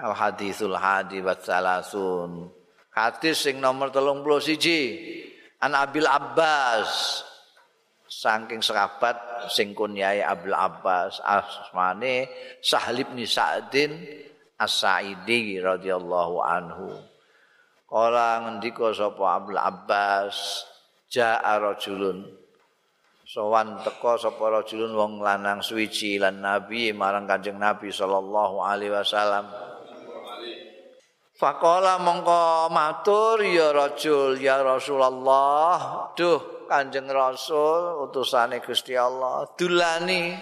Al 0.00 0.16
hadisul 0.16 0.72
hadi 0.72 1.20
wa 1.20 1.36
salasun. 1.36 2.48
Hadis 2.92 3.48
sing 3.48 3.60
nomor 3.60 3.88
31 3.92 4.24
An 5.64 5.72
Abil 5.72 6.08
Abbas 6.08 7.22
saking 8.04 8.60
sahabat 8.60 9.48
sing 9.48 9.72
kunyai 9.72 10.20
Abil 10.20 10.52
Abbas 10.52 11.16
asmane 11.24 12.28
Sahal 12.60 13.00
bin 13.00 13.24
Sa'din 13.24 13.96
As-Sa'idi 14.60 15.58
radhiyallahu 15.58 16.36
anhu. 16.44 16.92
Kala 17.88 18.44
ngendika 18.44 18.92
sapa 18.92 19.40
Abil 19.40 19.56
Abbas 19.56 20.66
ja'a 21.08 21.60
rajulun 21.60 22.24
sowan 23.32 23.80
teka 23.80 24.20
sapa 24.20 24.44
rajulun 24.60 24.92
wong 24.92 25.12
lanang 25.24 25.64
suwiji 25.64 26.20
lan 26.20 26.44
nabi 26.44 26.92
marang 26.92 27.24
Kanjeng 27.24 27.56
Nabi 27.56 27.88
sallallahu 27.88 28.60
alaihi 28.60 28.92
wasallam 28.92 29.48
Fakola 31.32 31.96
mongko 31.96 32.68
matur 32.68 33.40
ya 33.40 33.72
rajul 33.72 34.36
ya 34.36 34.60
Rasulullah. 34.60 36.12
Duh 36.12 36.68
Kanjeng 36.68 37.08
Rasul 37.08 38.04
utusane 38.04 38.60
Gusti 38.60 38.92
Allah. 38.92 39.48
Dulani. 39.56 40.36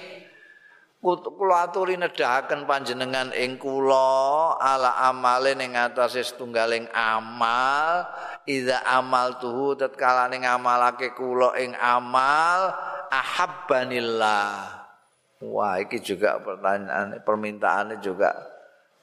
Kula 1.01 1.65
aturi 1.65 1.97
nedahaken 1.97 2.69
panjenengan 2.69 3.33
ing 3.33 3.57
kula 3.57 4.61
ala 4.61 5.01
amale 5.09 5.57
ning 5.57 5.79
atase 5.79 6.27
setunggaling 6.27 6.91
amal. 6.93 8.05
Idza 8.45 8.83
amal 8.85 9.39
tuhu 9.41 9.79
tatkala 9.79 10.29
ning 10.29 10.43
amalake 10.45 11.15
kula 11.17 11.57
ing 11.57 11.73
amal 11.79 12.75
ahabbanillah. 13.09 14.85
Wah 15.41 15.81
iki 15.81 16.03
juga 16.03 16.37
pertanyaan 16.43 17.17
permintaannya 17.25 17.97
juga 18.05 18.37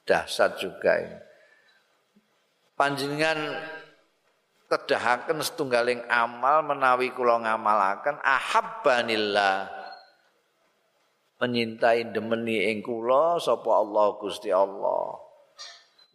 dahsyat 0.05 0.61
juga 0.61 0.93
ini 1.01 1.26
panjenengan 2.77 3.57
kedahaken 4.69 5.41
setunggaling 5.41 6.05
amal 6.07 6.61
menawi 6.61 7.11
kula 7.11 7.41
ngamalaken 7.41 8.21
ahabbanillah 8.21 9.67
menyintai 11.41 12.09
demeni 12.13 12.69
ing 12.69 12.81
kula 12.81 13.37
sapa 13.41 13.69
Allah 13.69 14.07
Gusti 14.17 14.49
Allah. 14.49 15.17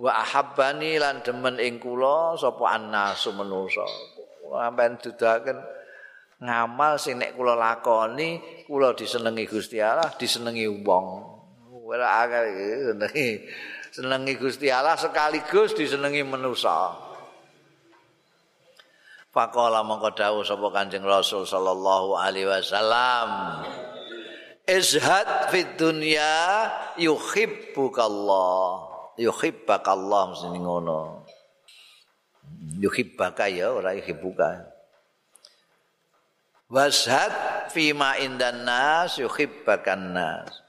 Wa 0.02 0.18
ahabbani 0.18 0.98
lan 0.98 1.22
demen 1.22 1.62
ing 1.62 1.78
kula 1.78 2.34
sapa 2.34 2.74
annasu 2.74 3.30
manusa. 3.34 3.86
Sampeyan 4.52 4.98
dudaken 4.98 5.58
ngamal 6.42 6.98
sing 6.98 7.22
nek 7.22 7.38
kula 7.38 7.54
lakoni 7.54 8.42
kula 8.66 8.98
disenengi 8.98 9.46
Gusti 9.46 9.78
Allah 9.78 10.10
disenengi 10.18 10.66
wong. 10.66 11.06
Ora 11.82 12.24
akeh 12.24 12.46
senengi 13.92 14.40
Gusti 14.40 14.72
Allah 14.72 14.96
sekaligus 14.96 15.76
disenengi 15.76 16.24
manusa. 16.24 16.96
Faqala 19.32 19.84
mongko 19.84 20.12
dawuh 20.16 20.44
sapa 20.44 20.68
Kanjeng 20.72 21.04
Rasul 21.04 21.44
sallallahu 21.44 22.16
alaihi 22.16 22.48
wasallam. 22.48 23.28
Izhad 24.64 25.52
fid 25.52 25.76
dunya 25.76 26.68
yuhibbukallah. 26.96 28.88
Yuhibbakallah 29.20 30.22
mesti 30.32 30.48
ngono. 30.56 31.28
Yuhibbaka 32.80 33.48
ya 33.52 33.72
ora 33.72 33.92
yuhibbuka. 33.92 34.72
Washad 36.72 37.32
fima 37.68 38.16
indan 38.16 38.64
nas 38.64 39.20
yuhibbakan 39.20 40.16
nas. 40.16 40.61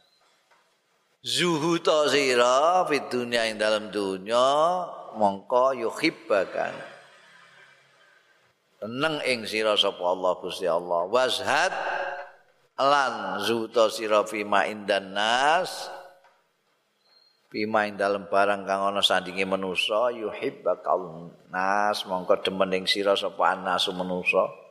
Zuhud 1.24 1.88
sira 2.12 2.84
fi 2.84 3.00
dunya 3.08 3.48
ing 3.48 3.56
dalam 3.56 3.88
dunya 3.90 4.44
mongko 5.16 5.72
yuhibbakan. 5.80 6.76
Seneng 8.84 9.24
ing 9.24 9.48
sira 9.48 9.80
sapa 9.80 10.04
Allah 10.04 10.36
Gusti 10.44 10.68
Allah. 10.68 11.08
Wazhad 11.08 11.72
lan 12.76 13.40
zuhud 13.40 13.72
sira 13.88 14.28
fi 14.28 14.44
ma 14.44 14.68
indan 14.68 15.16
nas 15.16 15.88
Bima 17.54 17.86
ing 17.86 18.02
dalam 18.02 18.26
barang 18.34 18.66
kang 18.66 18.82
ana 18.82 19.06
sandinge 19.06 19.46
manusa 19.46 20.10
yuhibbakal 20.10 21.30
nas. 21.54 22.02
Mongko 22.04 22.42
demen 22.42 22.74
ing 22.74 22.86
sira 22.90 23.14
sapa 23.14 23.54
anasu 23.54 23.94
manusa 23.94 24.63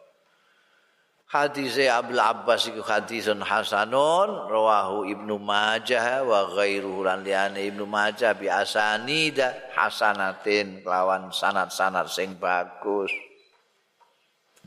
hadis 1.33 1.81
Abdul 1.81 2.21
Abbas 2.21 2.69
iku 2.69 2.85
hadisun 2.85 3.41
hasanun 3.41 4.53
rawahu 4.53 5.09
Ibnu 5.09 5.41
Majah 5.41 6.21
wa 6.29 6.45
ghairuhu 6.53 7.09
lan 7.09 7.25
liyane 7.25 7.65
Ibnu 7.73 7.89
Majah 7.89 8.37
bi 8.37 8.53
asanida 8.53 9.73
hasanatin 9.73 10.85
lawan 10.85 11.33
sanad-sanad 11.33 12.13
sing 12.13 12.37
bagus. 12.37 13.09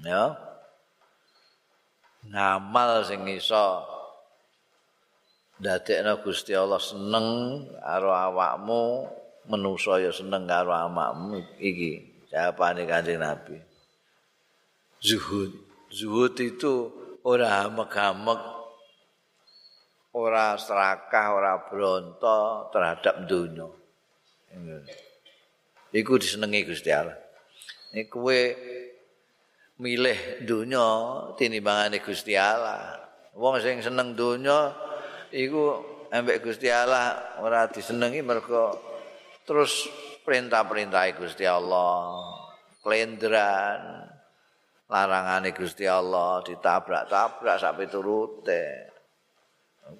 Ya. 0.01 0.33
Ngamal 2.33 3.05
sing 3.05 3.21
iso. 3.29 3.85
Dadekno 5.55 6.19
Gusti 6.19 6.51
Allah 6.51 6.81
seneng 6.83 7.63
karo 7.79 8.11
awakmu 8.11 9.07
menusa 9.47 10.01
ya 10.01 10.11
seneng 10.11 10.49
karo 10.49 10.73
awakmu 10.73 11.45
iki. 11.61 12.25
Jawabane 12.33 12.83
Kanjeng 12.89 13.21
Nabi. 13.21 13.55
Zuhud 14.99 15.64
Zuhud 15.91 16.35
itu 16.41 16.91
ora 17.25 17.66
hamek-hamek, 17.66 18.41
ora 20.16 20.56
serakah, 20.56 21.25
ora 21.35 21.53
bronto 21.66 22.69
terhadap 22.72 23.25
dunia. 23.25 23.68
Iku 25.96 26.19
disenengi 26.19 26.68
Gusti 26.68 26.91
Allah. 26.91 27.16
Ini 27.96 28.12
kue 28.12 28.41
milih 29.79 30.44
dunia 30.44 30.88
tinimbangane 31.35 32.00
Gusti 32.00 32.35
Allah. 32.35 33.00
Wong 33.35 33.59
sing 33.59 33.84
seneng 33.84 34.16
dunia, 34.16 34.72
iku 35.31 35.84
ambek 36.12 36.44
Gusti 36.44 36.72
Allah 36.72 37.35
ora 37.44 37.67
disenengi 37.67 38.23
mergo 38.23 38.75
terus 39.44 39.88
perintah-perintah 40.23 41.06
Gusti 41.19 41.44
Allah, 41.46 42.23
kelendran, 42.81 44.04
larangane 44.85 45.50
Gusti 45.53 45.90
Allah 45.90 46.41
ditabrak-tabrak 46.46 47.57
sampai 47.57 47.90
turute. 47.90 48.63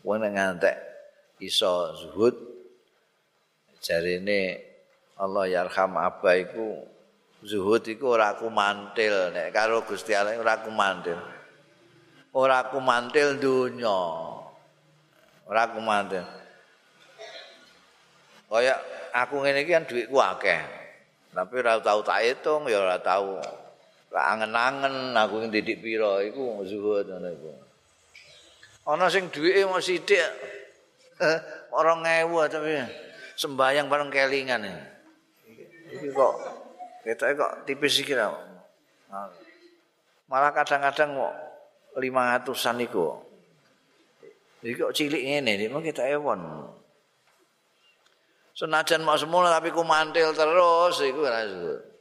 Kuwi 0.02 0.18
ngantek 0.18 0.78
iso 1.42 1.94
zuhud 1.94 2.34
jarine 3.78 4.58
Allah 5.22 5.46
yarham 5.46 5.94
abba 6.02 6.34
iku 6.42 6.82
zuhud 7.46 7.86
iku 7.86 8.18
ora 8.18 8.34
kumantil 8.34 9.30
nek 9.30 9.54
karo 9.54 9.86
Gusti 9.86 10.18
Allah 10.18 10.38
ora 10.42 10.62
kumantil. 10.66 11.20
Ora 12.36 12.68
kumantil 12.68 13.38
dunya. 13.38 14.02
Ora 15.46 15.64
kumantil. 15.70 16.26
Kaya 18.50 18.74
aku 19.14 19.42
ngene 19.46 19.66
iki 19.66 19.72
kan 19.74 19.86
dhuwitku 19.86 20.18
akeh. 20.18 20.62
Tapi 21.36 21.54
ora 21.62 21.78
tau 21.78 22.02
tak 22.02 22.26
hitung 22.26 22.66
ya 22.66 22.82
ora 22.82 22.98
tau 22.98 23.38
angen-angen 24.20 25.12
aku 25.12 25.44
ing 25.44 25.52
didik 25.52 25.84
pira 25.84 26.24
iku 26.24 26.64
zuhud 26.64 27.12
ngono 27.12 27.28
iku. 27.28 27.52
Ana 28.86 29.10
sing 29.10 29.28
duwike 29.34 29.66
mok 29.66 29.82
sithik 29.82 30.24
2000 31.20 31.74
tapi 32.54 32.74
sembayang 33.36 33.88
bareng 33.90 34.12
kelingan 34.14 34.62
iki. 34.64 36.08
kok 36.12 36.34
ketoke 37.02 37.34
kok 37.34 37.52
tipis 37.66 37.98
iki 38.04 38.14
ra. 38.14 38.30
Malah 40.30 40.52
kadang-kadang 40.54 41.18
kok 41.18 41.34
500-an 41.98 42.78
iku. 42.86 43.06
Iki 44.62 44.76
kok 44.78 44.94
cilik 44.94 45.24
ngene 45.24 45.52
iki 45.58 45.68
mung 45.72 45.82
kita 45.82 46.06
ewon. 46.06 46.42
Senajan 48.56 49.04
mau 49.04 49.20
semula 49.20 49.52
tapi 49.52 49.74
ku 49.74 49.84
mantil 49.84 50.32
terus 50.32 51.04
iku 51.04 51.26
ora 51.26 51.42
zuhud. 51.44 51.95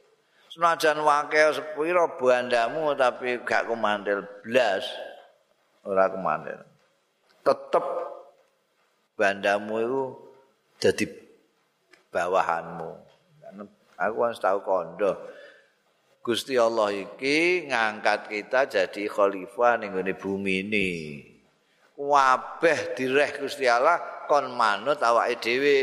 Senajan 0.55 1.03
wakil 1.03 1.51
sepiro 1.51 2.15
bandamu 2.15 2.95
tapi 2.95 3.43
gak 3.43 3.67
kumandil 3.67 4.23
blas. 4.39 4.87
Ora 5.83 6.07
kumandil 6.07 6.63
tetep 7.45 7.85
bandamu 9.19 9.75
itu 9.83 10.03
jadi 10.79 11.05
bawahanmu. 12.09 12.91
Aku 13.95 14.15
kan 14.23 14.35
tahu 14.35 14.59
kondo. 14.63 15.13
Gusti 16.25 16.57
Allah 16.57 16.89
iki 16.89 17.69
ngangkat 17.69 18.33
kita 18.33 18.65
jadi 18.65 19.05
khalifah 19.05 19.77
ning 19.77 19.93
bumi 20.17 20.65
ini. 20.65 20.89
Wabeh 21.95 22.97
direh 22.97 23.39
Gusti 23.39 23.69
Allah 23.69 24.25
kon 24.25 24.49
manut 24.51 24.99
awake 24.99 25.37
dhewe. 25.37 25.79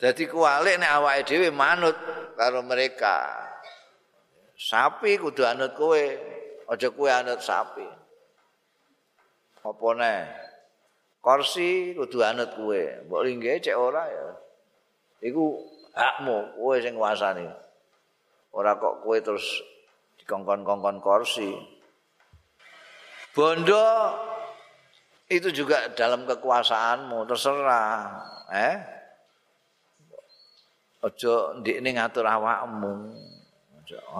Jadi 0.00 0.24
kualik 0.30 0.78
nek 0.78 0.94
awake 1.02 1.26
dhewe 1.26 1.52
manut 1.52 2.19
karo 2.40 2.64
mereka. 2.64 3.36
Sapi 4.56 5.20
kudu 5.20 5.44
anut 5.44 5.76
kowe, 5.76 6.04
aja 6.72 6.88
kowe 6.88 7.08
anut 7.12 7.44
sapi. 7.44 7.84
Apa 9.60 9.88
ne? 10.00 10.14
kursi 11.20 11.92
kudu 11.92 12.24
anut 12.24 12.56
kowe. 12.56 12.80
Mbok 13.04 13.24
lingge 13.28 13.60
cek 13.60 13.76
ora 13.76 14.08
ya. 14.08 14.28
Iku 15.20 15.60
hakmu 15.92 16.56
kowe 16.56 16.76
sing 16.80 16.96
nguasani. 16.96 17.44
Ora 18.56 18.80
kok 18.80 19.04
kowe 19.04 19.20
terus 19.20 19.44
dikongkon-kongkon 20.24 21.04
kursi. 21.04 21.52
Bondo 23.36 23.84
itu 25.30 25.52
juga 25.52 25.92
dalam 25.94 26.26
kekuasaanmu 26.26 27.22
terserah, 27.28 28.18
eh? 28.50 28.99
Ojo 31.00 31.56
ndikne 31.56 31.96
ngatur 31.96 32.28
awakmu. 32.28 32.92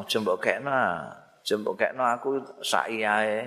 Ojo 0.00 0.16
mbok 0.20 0.40
kekna, 0.40 0.78
ojo 1.44 1.54
mbok 1.60 1.76
kekna 1.76 2.16
aku 2.16 2.40
sak 2.64 2.88
iyae. 2.88 3.44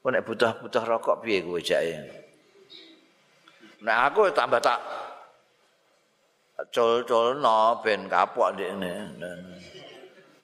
Kok 0.00 0.10
nek 0.14 0.24
butuh-butuh 0.24 0.84
rokok 0.86 1.20
piye 1.20 1.42
kowe 1.44 1.60
jake? 1.60 1.98
Nek 3.84 3.96
aku 4.08 4.30
tambah 4.32 4.62
tak 4.62 4.80
col-colno 6.72 7.82
ben 7.84 8.08
kapok 8.08 8.56
ndikne. 8.56 8.92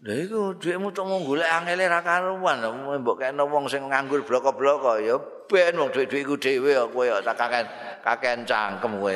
Lha 0.02 0.14
iku 0.18 0.52
dhuwitmu 0.58 0.90
tok 0.90 1.06
mung 1.06 1.22
golek 1.22 1.46
angele 1.46 1.86
ra 1.86 2.02
karuan, 2.02 2.58
mbok 3.00 3.22
kene 3.22 3.42
wong 3.46 3.70
sing 3.70 3.86
nganggur 3.86 4.20
bloko-bloko 4.26 4.98
ya 4.98 5.14
ben 5.46 5.78
wong 5.78 5.88
dhuwit-dhuwitku 5.94 6.36
dhewe 6.42 6.74
kok 6.74 6.90
kowe 6.92 7.06
tak 7.22 7.38
kaken 7.38 7.64
kaken 8.04 8.38
cangkem 8.44 8.92
kowe. 8.98 9.14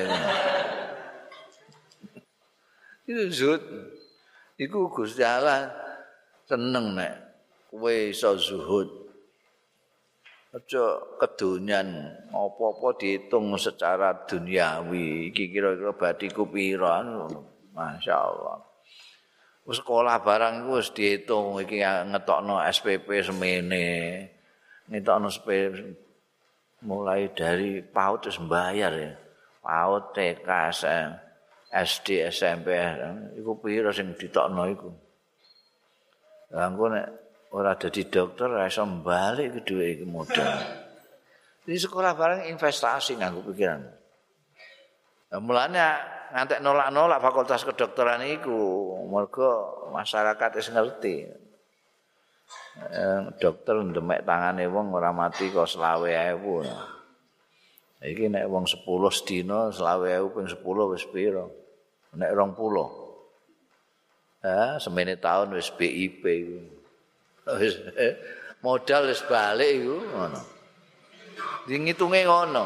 Itu 3.06 3.24
zut. 3.30 3.62
Iku 4.58 4.90
Gusti 4.90 5.22
Allah 5.22 5.70
seneng 6.50 6.98
nek 6.98 7.14
kowe 7.70 7.94
iso 8.10 8.34
zuhud. 8.34 9.06
Aja 10.50 10.96
kedonyan 11.20 12.08
apa-apa 12.32 12.96
dihitung 12.96 13.54
secara 13.60 14.26
duniawi. 14.26 15.30
Iki 15.30 15.52
kira-kira 15.52 15.92
batiku 15.94 16.48
pira 16.48 17.04
Masyaallah. 17.76 18.58
sekolah 19.66 20.22
barang 20.24 20.64
iku 20.64 20.80
wis 20.80 20.90
diitung 20.96 21.60
iki 21.60 21.84
ngetokno 21.84 22.58
SPP 22.72 23.20
semene. 23.20 23.86
Ngetokno 24.88 25.28
SPP 25.28 25.48
mulai 26.88 27.28
dari 27.36 27.84
PAUD 27.84 28.32
wis 28.32 28.40
bayar 28.40 28.92
ya. 28.96 29.12
PAUD 29.60 30.16
TK 30.16 30.48
SD 31.70 32.30
SMP 32.30 32.72
iku 33.36 33.58
pira 33.58 33.90
sing 33.90 34.14
ditokno 34.14 34.62
iku. 34.70 34.90
Lah 36.54 36.70
engko 36.70 36.86
nek 36.88 37.06
ora 37.52 37.74
dadi 37.74 38.06
dokter 38.06 38.46
ora 38.46 38.70
iso 38.70 38.86
balik 38.86 39.58
ke 39.58 39.60
dhuwit 39.66 39.98
iki 39.98 40.06
modal. 40.06 40.62
Ini 41.66 41.78
sekolah 41.82 42.14
barang 42.14 42.42
investasi 42.46 43.18
nganggo 43.18 43.42
pikiran. 43.50 43.82
Nah, 45.26 45.40
mulanya 45.42 45.98
ngantek 46.30 46.62
nolak-nolak 46.62 47.18
fakultas 47.18 47.66
kedokteran 47.66 48.22
iku 48.22 48.54
mergo 49.10 49.50
masyarakat 49.90 50.50
wis 50.58 50.70
ngerti 50.70 51.26
eh, 52.86 53.20
dokter 53.42 53.74
ndemek 53.82 54.22
tangane 54.22 54.70
wong 54.70 54.94
ora 54.94 55.10
mati 55.10 55.50
kok 55.50 55.66
20.000 55.66 56.95
iki 58.06 58.30
nek 58.30 58.46
wong 58.46 58.64
10 58.70 58.86
sedina 59.10 59.74
20.000 59.74 60.34
ping 60.34 60.46
10 60.46 60.92
wis 60.94 61.04
pira 61.10 61.44
nek 62.14 62.30
20 62.30 63.06
eh 64.46 64.78
semene 64.78 65.18
taun 65.18 65.58
wis 65.58 65.74
BIP 65.74 66.22
wis 67.60 67.74
modal 68.66 69.06
wis 69.10 69.22
balik 69.26 69.70
iku 69.78 69.96
ngono. 70.10 70.40
Ngitunge 71.66 72.20
ngono. 72.26 72.64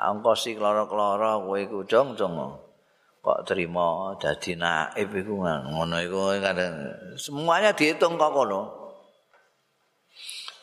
Angka 0.00 0.32
si 0.32 0.56
kloro-kloro 0.56 1.44
kowe 1.44 1.60
iku 1.60 1.84
dong-dong 1.84 2.56
kok 3.20 3.44
terima 3.44 4.16
dadi 4.16 4.56
naib 4.56 5.08
iku 5.12 5.44
ngono. 5.44 5.96
Iku 6.00 6.40
kadang 6.40 6.74
semuanya 7.16 7.76
dihitung 7.76 8.16
kok 8.16 8.32
kono. 8.32 8.62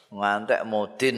Ngantek 0.07 0.65
mudin 0.65 1.17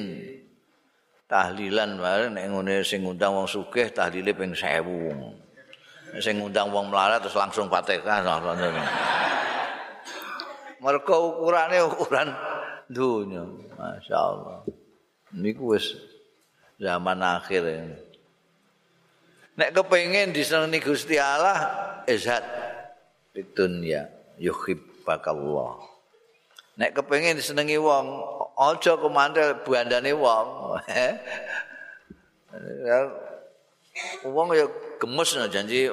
tahlilan 1.30 2.02
wae 2.02 2.34
nek 2.34 2.46
ngene 2.50 2.82
sing 2.82 3.06
ngundang 3.06 3.38
wong 3.38 3.46
sugih 3.46 3.94
tahlile 3.94 4.34
ping 4.34 4.58
1000 4.58 6.18
sing 6.18 6.42
ngundang 6.42 6.74
wong 6.74 6.90
melarat 6.90 7.22
terus 7.22 7.38
langsung 7.38 7.70
Fatihah 7.70 8.26
mergo 10.82 11.16
ukurane 11.38 11.78
ukuran 11.86 12.34
dunya 12.90 13.46
masyaallah. 13.78 14.66
Niku 15.38 15.78
wis 15.78 15.94
zaman 16.82 17.22
akhir 17.22 17.62
ini 17.70 18.10
Nek 19.60 19.76
kepengin 19.76 20.32
disenengi 20.32 20.80
Gusti 20.80 21.20
Allah, 21.20 21.68
izhat 22.08 22.48
dunya 23.52 24.08
yuhibbakallah. 24.40 25.84
Nek 26.80 26.96
kepengin 26.96 27.36
disenengi 27.36 27.76
wong, 27.76 28.24
aja 28.60 28.94
kemantel 29.00 29.56
bandane 29.64 30.12
wong. 30.12 30.48
wong 34.28 34.48
ya 34.56 34.66
gemes 35.00 35.30
no 35.40 35.48
janji 35.48 35.88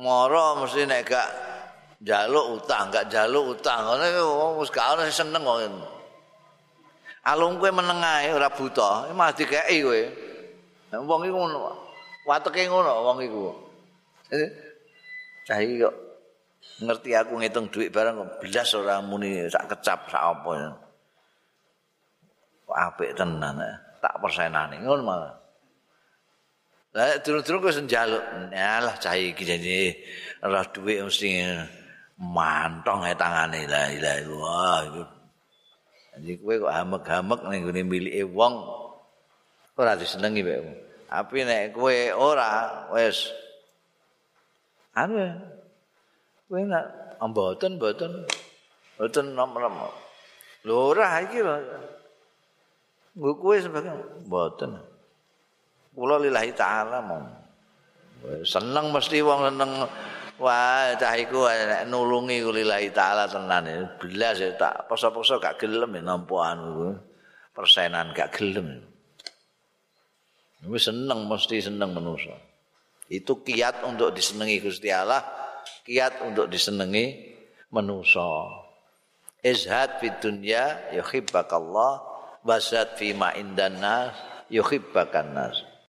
moro 0.00 0.64
mesti 0.64 0.88
nek 0.88 1.04
gak 1.04 1.28
jaluk 2.00 2.56
utang, 2.56 2.88
gak 2.88 3.12
jaluk 3.12 3.60
utang. 3.60 3.84
Ngono 3.84 4.04
wong 4.24 4.52
wis 4.64 4.72
gak 4.72 4.96
ono 4.96 5.04
seneng 5.12 5.44
kok. 5.44 5.60
Alung 7.20 7.60
kowe 7.60 7.68
meneng 7.68 8.00
ae 8.00 8.32
ora 8.32 8.48
buta, 8.48 9.12
malah 9.12 9.36
dikeki 9.36 9.84
kowe. 9.84 10.02
Wong 11.04 11.20
iku 11.28 11.36
ngono. 11.36 11.90
wateke 12.24 12.68
ngono 12.68 12.92
wong 13.04 13.18
iku. 13.24 13.42
Cah 15.48 15.58
iki 15.60 15.82
kok 15.82 15.94
ngerti 16.80 17.10
aku 17.16 17.32
ngitung 17.40 17.66
duit 17.72 17.92
barang 17.92 18.16
kok 18.16 18.30
belas 18.40 18.68
ora 18.76 19.00
muni 19.04 19.48
sak 19.48 19.68
kecap 19.68 20.08
sak 20.08 20.22
apa. 20.22 20.50
Kok 20.56 20.89
apik 22.74 23.14
tenan 23.18 23.58
eh. 23.60 23.76
tak 24.00 24.16
persenane 24.16 24.80
ngono 24.80 25.02
malah. 25.04 25.34
Lah 26.96 27.22
durung-durung 27.22 27.62
kok 27.62 27.76
njaluk. 27.86 28.24
Yalah 28.50 28.96
cah 28.98 29.14
iki 29.14 29.44
janji 29.46 29.94
ora 30.42 30.66
duit 30.66 31.04
mesti 31.04 31.46
mantong 32.18 33.06
e 33.06 33.14
tangane 33.14 33.68
la 33.68 33.92
ilaha 33.94 34.18
illallah 34.24 34.78
iku. 34.90 35.02
Jadi 36.10 36.32
kowe 36.42 36.54
kok 36.66 36.74
hamek-hamek 36.74 37.40
ning 37.46 37.60
gone 37.68 37.82
milike 37.86 38.24
wong 38.26 38.54
ora 39.78 39.94
disenengi 39.94 40.42
mek 40.42 40.60
Tapi 41.06 41.38
nek 41.46 41.70
kowe 41.72 41.96
ora 42.18 42.50
wis 42.90 43.30
anu 44.98 45.22
kowe 46.50 46.60
nak 46.66 46.84
mboten 47.22 47.78
mboten 47.78 48.12
mboten 48.98 49.26
nomor 49.38 49.70
lho 50.66 50.74
ora 50.92 51.22
iki 51.22 51.38
lho 51.40 51.54
nggo 53.16 53.32
kowe 53.38 53.56
sebagai 53.58 53.90
mboten. 54.26 54.78
Kula 55.90 56.22
lillahi 56.22 56.54
taala 56.54 57.02
mong 57.02 57.24
seneng 58.46 58.94
mesti 58.94 59.18
wong 59.24 59.50
seneng. 59.50 59.70
Wah 60.40 60.96
cah 60.96 61.20
iku 61.20 61.44
nek 61.44 61.84
nulungi 61.92 62.40
lillahi 62.40 62.88
taala 62.96 63.28
tenan. 63.28 63.68
Belas 64.00 64.40
ya 64.40 64.56
tak 64.56 64.88
poso-poso 64.88 65.36
gak 65.36 65.60
gelem 65.60 66.00
nampa 66.00 66.56
anu 66.56 66.96
persenan 67.52 68.16
gak 68.16 68.40
gelem. 68.40 68.80
Wis 70.64 70.88
seneng 70.88 71.28
mesti 71.28 71.60
seneng 71.60 71.92
manusa. 71.92 72.32
Itu 73.10 73.42
kiat 73.42 73.82
untuk 73.84 74.14
disenangi 74.14 74.62
Gusti 74.62 74.88
Allah, 74.92 75.24
kiat 75.84 76.24
untuk 76.24 76.46
disenangi 76.46 77.34
manusa. 77.74 78.48
Izhad 79.40 79.98
fid 79.98 80.20
dunya 80.20 80.92
yuhibbakallah, 80.94 82.09
wasad 82.44 82.96
fi 82.96 83.12
ma 83.12 83.32
indan 83.36 83.80
nas 83.80 84.16
yuhibbakan 84.50 85.32
nas. 85.36 85.69